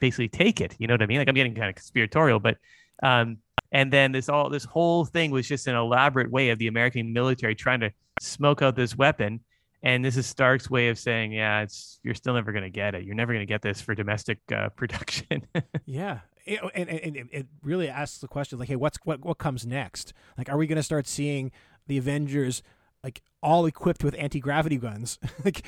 basically 0.01 0.29
take 0.29 0.61
it. 0.61 0.77
You 0.79 0.87
know 0.87 0.95
what 0.95 1.03
I 1.03 1.07
mean? 1.07 1.19
Like 1.19 1.29
I'm 1.29 1.35
getting 1.35 1.55
kind 1.55 1.69
of 1.69 1.75
conspiratorial, 1.75 2.41
but 2.41 2.57
um, 3.03 3.39
and 3.73 3.93
then 3.93 4.13
this 4.13 4.29
all 4.29 4.51
this 4.51 4.65
whole 4.65 5.05
thing 5.05 5.31
was 5.31 5.47
just 5.47 5.67
an 5.67 5.75
elaborate 5.75 6.31
way 6.31 6.51
of 6.51 6.59
the 6.59 6.69
American 6.69 7.13
military 7.13 7.55
trying 7.55 7.81
to 7.81 7.91
smoke 8.21 8.63
out 8.63 8.77
this 8.77 8.97
weapon. 8.97 9.41
And 9.83 10.05
this 10.05 10.17
is 10.17 10.27
Stark's 10.27 10.69
way 10.69 10.89
of 10.89 10.99
saying, 10.99 11.33
yeah, 11.33 11.61
it's 11.61 12.01
you're 12.03 12.15
still 12.15 12.35
never 12.35 12.51
going 12.51 12.65
to 12.65 12.71
get 12.71 12.95
it. 12.95 13.05
You're 13.05 13.15
never 13.15 13.33
going 13.33 13.47
to 13.47 13.51
get 13.51 13.63
this 13.63 13.81
for 13.81 13.95
domestic 13.95 14.39
uh, 14.53 14.69
production. 14.77 15.47
yeah, 15.87 16.21
it, 16.45 16.61
and, 16.75 16.89
and, 16.89 17.17
and 17.17 17.29
it 17.31 17.47
really 17.63 17.89
asks 17.89 18.19
the 18.19 18.29
question 18.29 18.59
like, 18.59 18.69
hey, 18.69 18.77
what's 18.77 18.99
what 19.05 19.25
what 19.25 19.39
comes 19.39 19.67
next? 19.67 20.13
Like, 20.37 20.49
are 20.49 20.57
we 20.57 20.67
going 20.67 20.77
to 20.77 20.83
start 20.83 21.07
seeing 21.07 21.53
the 21.87 21.99
Avengers 21.99 22.63
like 23.03 23.23
all 23.43 23.67
equipped 23.67 24.03
with 24.03 24.15
anti 24.19 24.41
gravity 24.41 24.77
guns. 24.77 25.19
like 25.45 25.63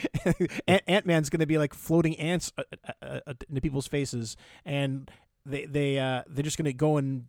Ant 0.87 1.07
Man's 1.07 1.31
going 1.31 1.41
to 1.41 1.47
be 1.47 1.59
like 1.59 1.75
floating 1.75 2.17
ants 2.17 2.53
uh, 2.59 2.63
uh, 2.73 2.93
uh, 3.03 3.21
uh, 3.27 3.35
into 3.49 3.61
people's 3.61 3.87
faces, 3.87 4.37
and 4.65 5.11
they 5.47 5.67
they 5.67 5.99
uh, 5.99 6.23
they're 6.29 6.43
just 6.43 6.57
going 6.57 6.65
to 6.65 6.73
go 6.73 6.97
and 6.97 7.27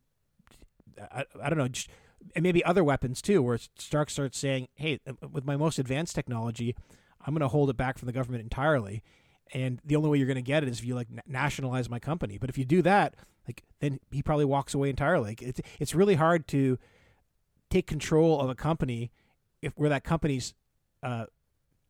I, 1.00 1.26
I 1.42 1.50
don't 1.50 1.58
know. 1.58 1.68
Just, 1.68 1.90
and 2.36 2.44
maybe 2.44 2.64
other 2.64 2.84
weapons 2.84 3.22
too, 3.22 3.42
where 3.42 3.60
Stark 3.78 4.10
starts 4.10 4.38
saying, 4.38 4.68
"Hey, 4.76 5.00
uh, 5.08 5.28
with 5.32 5.46
my 5.46 5.58
most 5.58 5.80
advanced 5.80 6.16
technology, 6.16 6.76
I'm 7.26 7.34
going 7.34 7.42
to 7.42 7.48
hold 7.48 7.70
it 7.70 7.78
back 7.78 7.98
from 7.98 8.08
the 8.08 8.14
government 8.14 8.44
entirely, 8.44 9.04
and 9.54 9.80
the 9.86 9.96
only 9.96 10.10
way 10.10 10.18
you're 10.18 10.28
going 10.28 10.36
to 10.36 10.42
get 10.42 10.64
it 10.64 10.70
is 10.70 10.80
if 10.80 10.86
you 10.86 10.96
like 10.96 11.08
nationalize 11.28 11.90
my 11.90 12.00
company. 12.00 12.38
But 12.38 12.50
if 12.50 12.58
you 12.58 12.66
do 12.66 12.82
that, 12.84 13.16
like 13.48 13.64
then 13.80 14.00
he 14.12 14.22
probably 14.22 14.46
walks 14.46 14.74
away 14.74 14.90
entirely. 14.90 15.30
Like, 15.30 15.42
it's 15.42 15.62
it's 15.80 15.96
really 15.96 16.16
hard 16.16 16.48
to 16.50 16.78
take 17.70 17.88
control 17.88 18.40
of 18.40 18.50
a 18.50 18.56
company 18.56 19.12
if 19.62 19.74
where 19.76 19.90
that 19.90 20.04
company's 20.04 20.54
uh, 21.04 21.26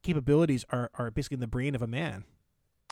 capabilities 0.04 0.66
are 0.70 0.90
are 0.96 1.12
basically 1.12 1.36
in 1.36 1.42
the 1.42 1.48
brain 1.48 1.76
of 1.76 1.82
a 1.82 1.88
man. 1.88 2.24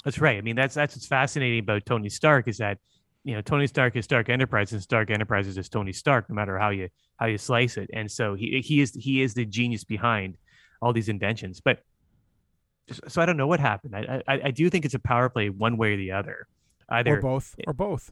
That's 0.04 0.20
right. 0.20 0.38
I 0.38 0.42
mean, 0.42 0.56
that's 0.56 0.76
that's 0.76 0.96
what's 0.96 1.08
fascinating 1.08 1.60
about 1.60 1.86
Tony 1.86 2.10
Stark 2.10 2.48
is 2.48 2.58
that 2.60 2.78
you 3.24 3.36
know 3.36 3.42
Tony 3.42 3.68
Stark 3.68 3.96
is 3.96 4.06
Stark 4.06 4.30
Enterprises, 4.30 4.74
and 4.74 4.82
Stark 4.82 5.10
Enterprises 5.12 5.58
is 5.58 5.70
Tony 5.70 5.92
Stark, 5.92 6.30
no 6.30 6.36
matter 6.36 6.58
how 6.58 6.70
you 6.70 6.90
how 7.18 7.26
you 7.26 7.38
slice 7.38 7.78
it. 7.78 7.90
And 7.94 8.10
so 8.10 8.34
he 8.36 8.62
he 8.64 8.82
is 8.82 8.94
he 8.94 9.22
is 9.22 9.34
the 9.34 9.46
genius 9.46 9.84
behind 9.84 10.38
all 10.82 10.94
these 10.94 11.10
inventions. 11.10 11.62
But 11.62 11.84
so 13.08 13.22
I 13.22 13.26
don't 13.26 13.38
know 13.38 13.48
what 13.48 13.60
happened. 13.60 13.96
I 13.96 14.24
I, 14.28 14.40
I 14.46 14.52
do 14.52 14.70
think 14.70 14.86
it's 14.86 14.94
a 14.94 15.00
power 15.00 15.30
play 15.30 15.50
one 15.50 15.78
way 15.78 15.94
or 15.94 15.98
the 15.98 16.12
other, 16.12 16.48
either 16.90 17.18
or 17.18 17.22
both 17.22 17.56
or 17.68 17.74
both. 17.74 18.12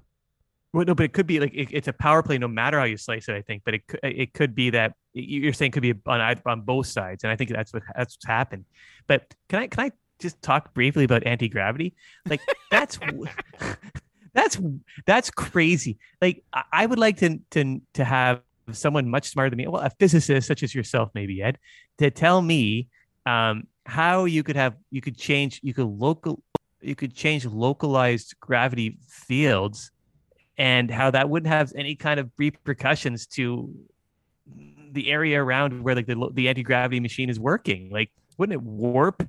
Well, 0.73 0.85
no, 0.85 0.95
but 0.95 1.05
it 1.05 1.13
could 1.13 1.27
be 1.27 1.39
like 1.39 1.53
it, 1.53 1.69
it's 1.71 1.87
a 1.87 1.93
power 1.93 2.21
play 2.21 2.37
no 2.37 2.47
matter 2.47 2.77
how 2.79 2.85
you 2.85 2.97
slice 2.97 3.29
it. 3.29 3.35
I 3.35 3.41
think, 3.41 3.63
but 3.65 3.75
it 3.75 3.83
it 4.03 4.33
could 4.33 4.53
be 4.53 4.69
that 4.71 4.93
you're 5.13 5.53
saying 5.53 5.71
could 5.71 5.81
be 5.81 5.93
on 6.05 6.39
on 6.45 6.61
both 6.61 6.87
sides, 6.87 7.23
and 7.23 7.31
I 7.31 7.35
think 7.35 7.51
that's 7.51 7.73
what 7.73 7.83
that's 7.95 8.15
what's 8.15 8.25
happened. 8.25 8.65
But 9.07 9.33
can 9.49 9.59
I 9.59 9.67
can 9.67 9.85
I 9.85 9.91
just 10.19 10.41
talk 10.41 10.73
briefly 10.73 11.05
about 11.05 11.25
anti 11.25 11.47
gravity? 11.47 11.95
Like 12.29 12.41
that's 12.69 12.99
that's 14.33 14.59
that's 15.05 15.31
crazy. 15.31 15.97
Like 16.21 16.43
I 16.71 16.85
would 16.85 16.99
like 16.99 17.17
to 17.17 17.39
to 17.51 17.81
to 17.93 18.03
have 18.03 18.41
someone 18.71 19.09
much 19.09 19.29
smarter 19.29 19.49
than 19.49 19.57
me, 19.57 19.67
well, 19.67 19.81
a 19.81 19.89
physicist 19.89 20.47
such 20.47 20.63
as 20.63 20.75
yourself, 20.75 21.09
maybe 21.13 21.41
Ed, 21.41 21.57
to 21.99 22.11
tell 22.11 22.41
me 22.41 22.89
um, 23.25 23.67
how 23.85 24.25
you 24.25 24.43
could 24.43 24.55
have 24.55 24.75
you 24.91 25.01
could 25.01 25.17
change 25.17 25.59
you 25.63 25.73
could 25.73 25.87
local 25.87 26.41
you 26.81 26.95
could 26.95 27.15
change 27.15 27.45
localized 27.45 28.35
gravity 28.39 28.97
fields 29.07 29.91
and 30.57 30.89
how 30.89 31.11
that 31.11 31.29
wouldn't 31.29 31.51
have 31.51 31.71
any 31.75 31.95
kind 31.95 32.19
of 32.19 32.31
repercussions 32.37 33.27
to 33.27 33.73
the 34.91 35.09
area 35.11 35.41
around 35.41 35.83
where 35.83 35.95
like 35.95 36.07
the, 36.07 36.29
the 36.33 36.49
anti-gravity 36.49 36.99
machine 36.99 37.29
is 37.29 37.39
working. 37.39 37.89
Like 37.91 38.11
wouldn't 38.37 38.53
it 38.53 38.61
warp 38.61 39.27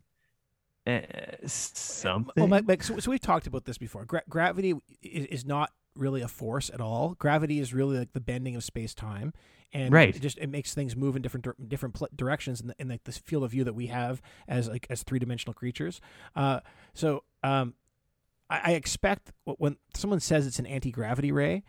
uh, 0.86 1.00
something? 1.44 2.32
Well 2.36 2.46
Mike, 2.46 2.66
Mike, 2.66 2.82
so, 2.82 2.98
so, 2.98 3.10
we've 3.10 3.20
talked 3.20 3.46
about 3.46 3.64
this 3.64 3.76
before. 3.76 4.04
Gra- 4.04 4.22
gravity 4.28 4.74
is, 5.02 5.26
is 5.26 5.44
not 5.44 5.72
really 5.94 6.22
a 6.22 6.28
force 6.28 6.70
at 6.72 6.80
all. 6.80 7.14
Gravity 7.18 7.58
is 7.58 7.74
really 7.74 7.98
like 7.98 8.12
the 8.12 8.20
bending 8.20 8.56
of 8.56 8.64
space-time 8.64 9.32
and 9.72 9.92
right. 9.92 10.16
it 10.16 10.20
just 10.20 10.38
it 10.38 10.48
makes 10.48 10.74
things 10.74 10.96
move 10.96 11.16
in 11.16 11.22
different 11.22 11.68
different 11.68 11.94
pl- 11.94 12.08
directions 12.14 12.60
in, 12.60 12.68
the, 12.68 12.74
in 12.78 12.88
like 12.88 13.04
this 13.04 13.18
field 13.18 13.44
of 13.44 13.50
view 13.50 13.64
that 13.64 13.74
we 13.74 13.88
have 13.88 14.22
as 14.46 14.68
like 14.68 14.86
as 14.88 15.02
three-dimensional 15.02 15.52
creatures. 15.52 16.00
Uh, 16.34 16.60
so 16.94 17.24
um, 17.42 17.74
I, 18.50 18.60
I 18.64 18.70
expect 18.72 19.32
when 19.44 19.76
someone 19.94 20.20
says 20.20 20.46
it's 20.46 20.58
an 20.58 20.66
anti 20.66 20.90
gravity 20.90 21.32
ray, 21.32 21.62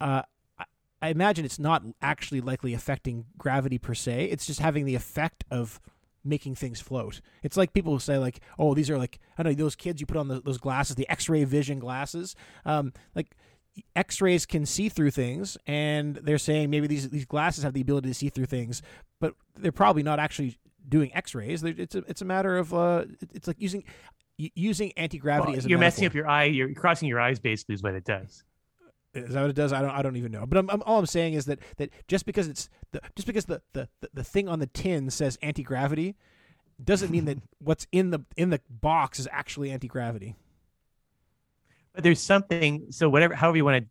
uh, 0.00 0.22
I, 0.58 0.64
I 1.02 1.08
imagine 1.08 1.44
it's 1.44 1.58
not 1.58 1.82
actually 2.02 2.40
likely 2.40 2.74
affecting 2.74 3.26
gravity 3.38 3.78
per 3.78 3.94
se. 3.94 4.26
It's 4.26 4.46
just 4.46 4.60
having 4.60 4.84
the 4.84 4.94
effect 4.94 5.44
of 5.50 5.80
making 6.24 6.56
things 6.56 6.80
float. 6.80 7.20
It's 7.42 7.56
like 7.56 7.72
people 7.72 7.92
will 7.92 8.00
say 8.00 8.18
like, 8.18 8.40
"Oh, 8.58 8.74
these 8.74 8.90
are 8.90 8.98
like 8.98 9.18
I 9.38 9.42
don't 9.42 9.52
know 9.52 9.64
those 9.64 9.76
kids 9.76 10.00
you 10.00 10.06
put 10.06 10.16
on 10.16 10.28
the, 10.28 10.40
those 10.40 10.58
glasses, 10.58 10.96
the 10.96 11.08
X-ray 11.08 11.44
vision 11.44 11.78
glasses." 11.78 12.34
Um, 12.64 12.92
like 13.14 13.36
X-rays 13.94 14.46
can 14.46 14.66
see 14.66 14.88
through 14.88 15.10
things, 15.10 15.56
and 15.66 16.16
they're 16.16 16.38
saying 16.38 16.70
maybe 16.70 16.86
these 16.86 17.08
these 17.10 17.24
glasses 17.24 17.64
have 17.64 17.74
the 17.74 17.80
ability 17.80 18.08
to 18.08 18.14
see 18.14 18.28
through 18.28 18.46
things, 18.46 18.82
but 19.20 19.34
they're 19.56 19.72
probably 19.72 20.02
not 20.02 20.18
actually 20.18 20.58
doing 20.88 21.14
X-rays. 21.14 21.62
It's 21.62 21.94
a 21.94 21.98
it's 22.08 22.22
a 22.22 22.26
matter 22.26 22.56
of 22.56 22.74
uh, 22.74 23.04
it's 23.32 23.46
like 23.46 23.60
using 23.60 23.84
using 24.36 24.92
anti 24.96 25.18
gravity 25.18 25.52
well, 25.52 25.58
as 25.58 25.66
you're 25.66 25.78
messing 25.78 26.06
up 26.06 26.14
your 26.14 26.28
eye. 26.28 26.44
You're 26.44 26.72
crossing 26.74 27.08
your 27.08 27.20
eyes. 27.20 27.38
Basically, 27.38 27.74
is 27.74 27.82
what 27.82 27.94
it 27.94 28.04
does. 28.04 28.44
Is 29.14 29.32
that 29.32 29.40
what 29.40 29.50
it 29.50 29.56
does? 29.56 29.72
I 29.72 29.80
don't. 29.80 29.90
I 29.90 30.02
don't 30.02 30.16
even 30.16 30.32
know. 30.32 30.46
But 30.46 30.58
I'm, 30.58 30.70
I'm, 30.70 30.82
all 30.84 30.98
I'm 30.98 31.06
saying 31.06 31.34
is 31.34 31.46
that 31.46 31.58
that 31.78 31.90
just 32.08 32.26
because 32.26 32.48
it's 32.48 32.68
the 32.92 33.00
just 33.14 33.26
because 33.26 33.46
the 33.46 33.62
the, 33.72 33.88
the 34.12 34.24
thing 34.24 34.48
on 34.48 34.58
the 34.58 34.66
tin 34.66 35.10
says 35.10 35.38
anti 35.42 35.62
gravity, 35.62 36.16
doesn't 36.82 37.10
mean 37.10 37.24
that 37.26 37.38
what's 37.58 37.86
in 37.92 38.10
the 38.10 38.20
in 38.36 38.50
the 38.50 38.60
box 38.68 39.18
is 39.18 39.28
actually 39.30 39.70
anti 39.70 39.88
gravity. 39.88 40.36
But 41.94 42.04
there's 42.04 42.20
something. 42.20 42.86
So 42.90 43.08
whatever, 43.08 43.34
however 43.34 43.56
you 43.56 43.64
want 43.64 43.86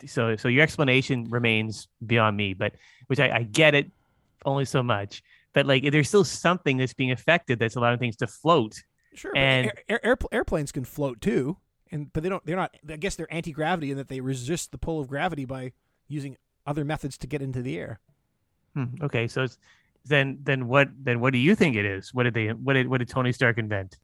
to. 0.00 0.08
So 0.08 0.36
so 0.36 0.48
your 0.48 0.62
explanation 0.62 1.24
remains 1.28 1.88
beyond 2.04 2.36
me, 2.36 2.54
but 2.54 2.74
which 3.08 3.20
I, 3.20 3.30
I 3.38 3.42
get 3.42 3.74
it 3.74 3.90
only 4.44 4.64
so 4.64 4.82
much. 4.82 5.22
But 5.52 5.66
like, 5.66 5.90
there's 5.90 6.08
still 6.08 6.24
something 6.24 6.76
that's 6.76 6.94
being 6.94 7.10
affected 7.10 7.58
that's 7.58 7.76
allowing 7.76 7.98
things 7.98 8.16
to 8.16 8.26
float 8.26 8.80
Sure, 9.14 9.32
and 9.36 9.72
air, 9.88 10.04
air, 10.04 10.16
airplanes 10.32 10.72
can 10.72 10.84
float 10.84 11.20
too, 11.20 11.56
and 11.90 12.12
but 12.12 12.22
they 12.22 12.28
don't. 12.28 12.44
They're 12.44 12.56
not. 12.56 12.76
I 12.88 12.96
guess 12.96 13.16
they're 13.16 13.32
anti 13.32 13.52
gravity 13.52 13.90
in 13.90 13.96
that 13.96 14.08
they 14.08 14.20
resist 14.20 14.70
the 14.72 14.78
pull 14.78 15.00
of 15.00 15.08
gravity 15.08 15.44
by 15.44 15.72
using 16.06 16.36
other 16.66 16.84
methods 16.84 17.16
to 17.18 17.26
get 17.26 17.42
into 17.42 17.62
the 17.62 17.78
air. 17.78 18.00
Hmm, 18.74 18.84
okay, 19.02 19.26
so 19.26 19.46
then 20.04 20.38
then 20.42 20.68
what 20.68 20.88
then 20.98 21.20
what 21.20 21.32
do 21.32 21.38
you 21.38 21.54
think 21.54 21.76
it 21.76 21.84
is? 21.84 22.12
What 22.14 22.24
did 22.24 22.34
they 22.34 22.48
what 22.48 22.74
did 22.74 22.88
what 22.88 22.98
did 22.98 23.08
Tony 23.08 23.32
Stark 23.32 23.58
invent? 23.58 23.98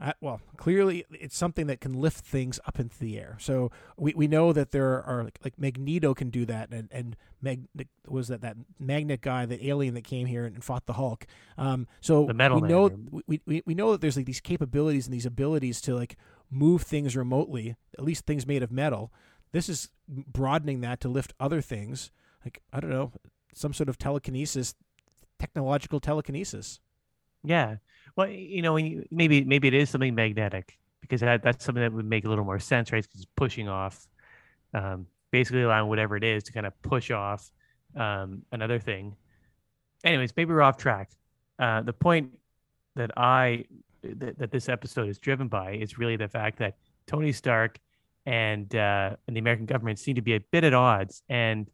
Uh, 0.00 0.12
well, 0.20 0.40
clearly 0.56 1.04
it's 1.10 1.36
something 1.36 1.66
that 1.66 1.80
can 1.80 1.92
lift 1.92 2.24
things 2.24 2.60
up 2.66 2.78
into 2.78 2.96
the 2.98 3.18
air. 3.18 3.36
So 3.40 3.72
we, 3.96 4.14
we 4.14 4.28
know 4.28 4.52
that 4.52 4.70
there 4.70 5.02
are 5.02 5.24
like, 5.24 5.38
like 5.42 5.58
Magneto 5.58 6.14
can 6.14 6.30
do 6.30 6.44
that, 6.46 6.70
and 6.70 6.88
and 6.92 7.16
Mag 7.42 7.66
was 8.06 8.28
that 8.28 8.40
that 8.42 8.56
magnet 8.78 9.20
guy, 9.20 9.44
the 9.46 9.68
alien 9.68 9.94
that 9.94 10.04
came 10.04 10.26
here 10.26 10.44
and 10.44 10.62
fought 10.62 10.86
the 10.86 10.94
Hulk. 10.94 11.26
Um, 11.56 11.86
so 12.00 12.26
the 12.26 12.34
metal 12.34 12.60
we 12.60 12.68
know 12.68 12.90
we, 13.26 13.40
we, 13.44 13.62
we 13.66 13.74
know 13.74 13.92
that 13.92 14.00
there's 14.00 14.16
like 14.16 14.26
these 14.26 14.40
capabilities 14.40 15.06
and 15.06 15.14
these 15.14 15.26
abilities 15.26 15.80
to 15.82 15.94
like 15.94 16.16
move 16.50 16.82
things 16.82 17.16
remotely, 17.16 17.76
at 17.98 18.04
least 18.04 18.24
things 18.26 18.46
made 18.46 18.62
of 18.62 18.70
metal. 18.70 19.12
This 19.52 19.68
is 19.68 19.90
broadening 20.08 20.80
that 20.82 21.00
to 21.00 21.08
lift 21.08 21.34
other 21.40 21.60
things, 21.60 22.10
like 22.44 22.62
I 22.72 22.80
don't 22.80 22.90
know, 22.90 23.12
some 23.54 23.72
sort 23.72 23.88
of 23.88 23.98
telekinesis, 23.98 24.74
technological 25.38 26.00
telekinesis. 26.00 26.80
Yeah, 27.44 27.76
well, 28.18 28.28
you 28.28 28.62
know, 28.62 28.76
you, 28.76 29.06
maybe 29.12 29.44
maybe 29.44 29.68
it 29.68 29.74
is 29.74 29.88
something 29.90 30.12
magnetic 30.12 30.76
because 31.00 31.20
that, 31.20 31.40
that's 31.40 31.64
something 31.64 31.80
that 31.80 31.92
would 31.92 32.04
make 32.04 32.24
a 32.24 32.28
little 32.28 32.44
more 32.44 32.58
sense, 32.58 32.90
right? 32.90 33.04
Because 33.04 33.20
it's 33.20 33.30
pushing 33.36 33.68
off, 33.68 34.08
um, 34.74 35.06
basically 35.30 35.62
allowing 35.62 35.88
whatever 35.88 36.16
it 36.16 36.24
is 36.24 36.42
to 36.42 36.52
kind 36.52 36.66
of 36.66 36.72
push 36.82 37.12
off 37.12 37.48
um, 37.94 38.42
another 38.50 38.80
thing. 38.80 39.14
Anyways, 40.02 40.32
maybe 40.36 40.52
we're 40.52 40.62
off 40.62 40.76
track. 40.76 41.12
Uh, 41.60 41.82
the 41.82 41.92
point 41.92 42.32
that 42.96 43.12
I 43.16 43.66
that, 44.02 44.36
that 44.36 44.50
this 44.50 44.68
episode 44.68 45.08
is 45.08 45.18
driven 45.18 45.46
by 45.46 45.74
is 45.74 45.96
really 45.96 46.16
the 46.16 46.28
fact 46.28 46.58
that 46.58 46.74
Tony 47.06 47.30
Stark 47.30 47.78
and 48.26 48.74
uh, 48.74 49.14
and 49.28 49.36
the 49.36 49.38
American 49.38 49.66
government 49.66 50.00
seem 50.00 50.16
to 50.16 50.22
be 50.22 50.34
a 50.34 50.40
bit 50.40 50.64
at 50.64 50.74
odds, 50.74 51.22
and 51.28 51.70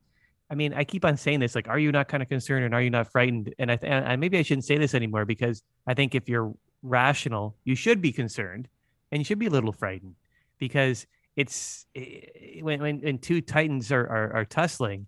I 0.51 0.55
mean, 0.55 0.75
I 0.75 0.85
keep 0.85 1.05
on 1.05 1.17
saying 1.17 1.41
this, 1.41 1.55
like, 1.55 1.69
are 1.69 1.79
you 1.79 1.91
not 1.91 2.09
kind 2.09 2.23
of 2.23 2.29
concerned 2.29 2.65
and 2.65 2.75
are 2.75 2.83
you 2.83 2.91
not 2.91 3.11
frightened? 3.11 3.55
And 3.59 3.73
I, 3.73 3.77
th- 3.77 3.91
and 3.91 4.21
maybe 4.21 4.39
I 4.39 4.43
shouldn't 4.43 4.65
say 4.65 4.77
this 4.77 4.95
anymore 4.95 5.25
because 5.25 5.63
I 5.87 5.95
think 5.95 6.15
if 6.15 6.29
you're 6.29 6.53
rational, 6.83 7.57
you 7.65 7.75
should 7.75 8.03
be 8.03 8.13
concerned 8.13 8.69
and 9.11 9.21
you 9.21 9.25
should 9.25 9.39
be 9.39 9.47
a 9.47 9.51
little 9.51 9.73
frightened 9.73 10.17
because 10.59 11.07
it's 11.37 11.87
it, 11.95 12.63
when, 12.63 12.81
when, 12.81 13.01
when 13.01 13.19
two 13.19 13.41
titans 13.41 13.91
are, 13.91 14.07
are, 14.07 14.33
are 14.35 14.45
tussling, 14.45 15.07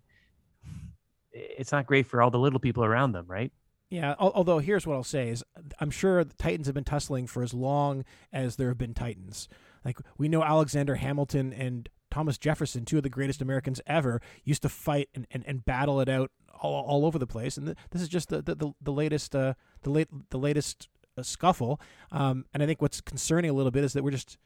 it's 1.33 1.73
not 1.73 1.87
great 1.87 2.07
for 2.07 2.23
all 2.23 2.31
the 2.31 2.39
little 2.39 2.61
people 2.61 2.85
around 2.85 3.13
them, 3.13 3.27
right? 3.29 3.53
Yeah, 3.89 4.17
although 4.19 4.59
here's 4.59 4.85
what 4.85 4.95
I'll 4.95 5.05
say 5.05 5.29
is 5.29 5.45
I'm 5.79 5.93
sure 5.93 6.25
the 6.25 6.35
Titans 6.35 6.67
have 6.67 6.75
been 6.75 6.83
tussling 6.83 7.29
for 7.29 7.45
as 7.45 7.55
long 7.55 8.05
as 8.33 8.57
there 8.57 8.69
have 8.69 8.79
been 8.79 8.95
Titans. 8.95 9.49
Like 9.85 10.01
we 10.19 10.29
know 10.29 10.43
Alexander 10.43 10.97
Hamilton 10.97 11.53
and 11.53 11.89
Thomas 12.17 12.39
Jefferson, 12.39 12.87
two 12.87 12.97
of 12.97 13.03
the 13.03 13.11
greatest 13.11 13.43
Americans 13.43 13.79
ever, 13.87 14.23
used 14.43 14.63
to 14.63 14.71
fight 14.71 15.11
and, 15.15 15.27
and, 15.31 15.45
and 15.47 15.63
battle 15.67 16.01
it 16.01 16.09
out 16.09 16.31
all, 16.59 16.83
all 16.83 17.05
over 17.05 17.19
the 17.19 17.27
place. 17.27 17.59
And 17.59 17.77
this 17.91 18.01
is 18.01 18.09
just 18.09 18.31
the 18.31 18.41
the, 18.41 18.73
the, 18.81 18.91
latest 18.91 19.37
uh, 19.37 19.53
the 19.83 19.91
late 19.91 20.09
the 20.31 20.39
latest 20.39 20.89
uh, 21.19 21.23
scuffle. 21.23 21.79
Um, 22.11 22.47
and 22.55 22.63
I 22.63 22.67
think 22.67 22.81
what's 22.81 23.03
concerning 23.03 23.51
a 23.51 23.53
little 23.53 23.71
bit 23.71 23.85
is 23.85 23.93
that 23.93 24.03
we're 24.03 24.13
just 24.13 24.39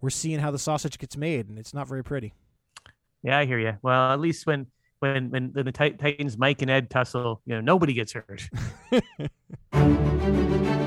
we're 0.00 0.08
seeing 0.08 0.38
how 0.38 0.50
the 0.50 0.58
sausage 0.58 0.98
gets 0.98 1.14
made, 1.14 1.46
and 1.50 1.58
it's 1.58 1.74
not 1.74 1.86
very 1.86 2.02
pretty. 2.02 2.32
Yeah, 3.22 3.36
I 3.38 3.44
hear 3.44 3.58
you. 3.58 3.76
Well, 3.82 4.12
at 4.12 4.18
least 4.18 4.46
when 4.46 4.68
when 5.00 5.28
when, 5.28 5.50
when 5.52 5.66
the 5.66 5.72
Titans, 5.72 6.38
Mike 6.38 6.62
and 6.62 6.70
Ed 6.70 6.88
tussle, 6.88 7.42
you 7.44 7.54
know, 7.54 7.60
nobody 7.60 7.92
gets 7.92 8.14
hurt. 8.14 8.48